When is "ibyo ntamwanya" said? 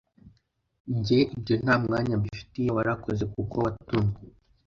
1.35-2.13